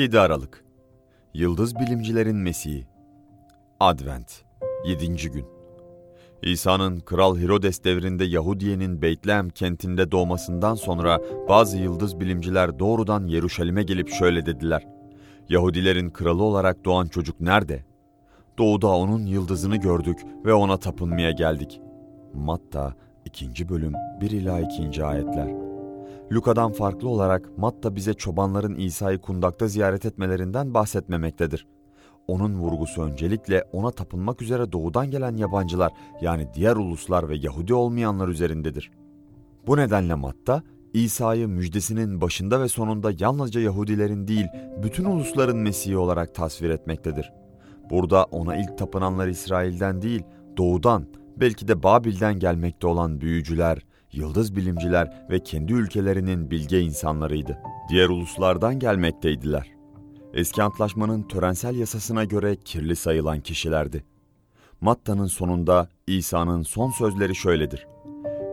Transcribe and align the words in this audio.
7 0.00 0.20
Aralık 0.20 0.64
Yıldız 1.34 1.76
Bilimcilerin 1.76 2.36
Mesih'i 2.36 2.86
Advent 3.80 4.44
7. 4.86 5.16
gün 5.16 5.44
İsa'nın 6.42 7.00
Kral 7.00 7.38
Herodes 7.38 7.84
devrinde 7.84 8.24
Yahudiye'nin 8.24 9.02
Beytlehem 9.02 9.50
kentinde 9.50 10.10
doğmasından 10.10 10.74
sonra 10.74 11.20
bazı 11.48 11.78
yıldız 11.78 12.20
bilimciler 12.20 12.78
doğrudan 12.78 13.26
Yeruşalim'e 13.26 13.82
gelip 13.82 14.08
şöyle 14.08 14.46
dediler. 14.46 14.86
Yahudilerin 15.48 16.10
kralı 16.10 16.42
olarak 16.42 16.84
doğan 16.84 17.06
çocuk 17.06 17.40
nerede? 17.40 17.84
Doğuda 18.58 18.88
onun 18.88 19.26
yıldızını 19.26 19.76
gördük 19.76 20.18
ve 20.44 20.54
ona 20.54 20.76
tapınmaya 20.76 21.30
geldik. 21.30 21.80
Matta 22.34 22.94
2. 23.24 23.68
bölüm 23.68 23.92
1 24.20 24.30
ila 24.30 24.60
2. 24.60 25.04
ayetler. 25.04 25.69
Luka'dan 26.32 26.72
farklı 26.72 27.08
olarak 27.08 27.58
Matta 27.58 27.96
bize 27.96 28.14
çobanların 28.14 28.74
İsa'yı 28.74 29.18
kundakta 29.18 29.68
ziyaret 29.68 30.06
etmelerinden 30.06 30.74
bahsetmemektedir. 30.74 31.66
Onun 32.28 32.54
vurgusu 32.54 33.02
öncelikle 33.02 33.64
ona 33.72 33.90
tapınmak 33.90 34.42
üzere 34.42 34.72
doğudan 34.72 35.10
gelen 35.10 35.36
yabancılar 35.36 35.92
yani 36.20 36.48
diğer 36.54 36.76
uluslar 36.76 37.28
ve 37.28 37.36
Yahudi 37.36 37.74
olmayanlar 37.74 38.28
üzerindedir. 38.28 38.90
Bu 39.66 39.76
nedenle 39.76 40.14
Matta, 40.14 40.62
İsa'yı 40.94 41.48
müjdesinin 41.48 42.20
başında 42.20 42.60
ve 42.60 42.68
sonunda 42.68 43.12
yalnızca 43.18 43.60
Yahudilerin 43.60 44.28
değil, 44.28 44.46
bütün 44.82 45.04
ulusların 45.04 45.56
Mesih'i 45.56 45.96
olarak 45.96 46.34
tasvir 46.34 46.70
etmektedir. 46.70 47.32
Burada 47.90 48.24
ona 48.24 48.56
ilk 48.56 48.78
tapınanlar 48.78 49.28
İsrail'den 49.28 50.02
değil, 50.02 50.22
doğudan, 50.56 51.06
belki 51.40 51.68
de 51.68 51.82
Babil'den 51.82 52.38
gelmekte 52.38 52.86
olan 52.86 53.20
büyücüler, 53.20 53.78
yıldız 54.12 54.56
bilimciler 54.56 55.26
ve 55.30 55.42
kendi 55.42 55.72
ülkelerinin 55.72 56.50
bilge 56.50 56.80
insanlarıydı. 56.80 57.58
Diğer 57.88 58.08
uluslardan 58.08 58.78
gelmekteydiler. 58.78 59.66
Eski 60.34 60.62
antlaşmanın 60.62 61.22
törensel 61.22 61.76
yasasına 61.76 62.24
göre 62.24 62.56
kirli 62.56 62.96
sayılan 62.96 63.40
kişilerdi. 63.40 64.04
Matta'nın 64.80 65.26
sonunda 65.26 65.88
İsa'nın 66.06 66.62
son 66.62 66.90
sözleri 66.90 67.34
şöyledir. 67.34 67.86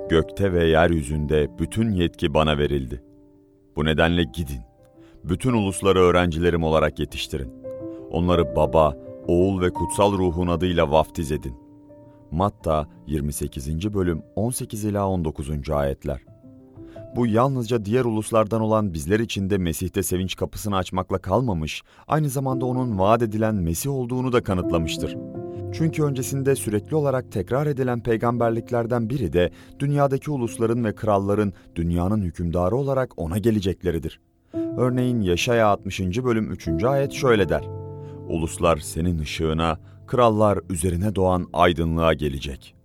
Gökte 0.10 0.54
ve 0.54 0.66
yeryüzünde 0.66 1.60
bütün 1.60 1.92
yetki 1.92 2.34
bana 2.34 2.58
verildi. 2.58 3.04
Bu 3.76 3.86
nedenle 3.86 4.24
gidin. 4.24 4.62
Bütün 5.24 5.54
ulusları 5.54 6.00
öğrencilerim 6.00 6.64
olarak 6.64 7.00
yetiştirin. 7.00 7.54
Onları 8.12 8.56
baba, 8.56 8.98
oğul 9.28 9.62
ve 9.62 9.70
kutsal 9.70 10.18
ruhun 10.18 10.48
adıyla 10.48 10.92
vaftiz 10.92 11.32
edin 11.32 11.67
Matta 12.32 12.88
28. 13.08 13.94
bölüm 13.94 14.22
18 14.36 14.86
ila 14.86 15.10
19. 15.10 15.70
ayetler. 15.70 16.22
Bu 17.16 17.28
yalnızca 17.28 17.86
diğer 17.86 18.06
uluslardan 18.06 18.62
olan 18.62 18.94
bizler 18.94 19.20
için 19.20 19.50
de 19.50 19.58
Mesih'te 19.58 20.04
sevinç 20.04 20.36
kapısını 20.36 20.76
açmakla 20.76 21.18
kalmamış, 21.18 21.84
aynı 22.08 22.30
zamanda 22.30 22.66
onun 22.66 23.00
vaat 23.00 23.22
edilen 23.22 23.56
Mesih 23.56 23.92
olduğunu 23.92 24.34
da 24.34 24.44
kanıtlamıştır. 24.44 25.18
Çünkü 25.74 26.04
öncesinde 26.04 26.56
sürekli 26.56 26.96
olarak 26.96 27.32
tekrar 27.32 27.68
edilen 27.68 28.04
peygamberliklerden 28.04 29.10
biri 29.10 29.34
de 29.34 29.52
dünyadaki 29.80 30.32
ulusların 30.32 30.84
ve 30.86 30.96
kralların 30.96 31.54
dünyanın 31.76 32.22
hükümdarı 32.22 32.76
olarak 32.76 33.12
ona 33.18 33.38
gelecekleridir. 33.38 34.20
Örneğin 34.54 35.22
Yaşaya 35.22 35.68
60. 35.68 36.00
bölüm 36.24 36.52
3. 36.52 36.84
ayet 36.84 37.12
şöyle 37.12 37.50
der. 37.50 37.77
Uluslar 38.30 38.78
senin 38.78 39.20
ışığına, 39.20 39.80
krallar 40.08 40.60
üzerine 40.70 41.16
doğan 41.16 41.48
aydınlığa 41.54 42.14
gelecek. 42.14 42.76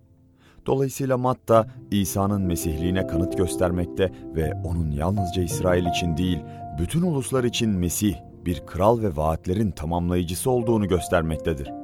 Dolayısıyla 0.65 1.17
Matta 1.17 1.67
İsa'nın 1.91 2.41
mesihliğine 2.41 3.07
kanıt 3.07 3.37
göstermekte 3.37 4.11
ve 4.35 4.53
onun 4.63 4.91
yalnızca 4.91 5.43
İsrail 5.43 5.85
için 5.85 6.17
değil, 6.17 6.39
bütün 6.79 7.01
uluslar 7.01 7.43
için 7.43 7.69
Mesih, 7.69 8.15
bir 8.45 8.65
kral 8.65 9.01
ve 9.01 9.15
vaatlerin 9.15 9.71
tamamlayıcısı 9.71 10.51
olduğunu 10.51 10.87
göstermektedir. 10.87 11.82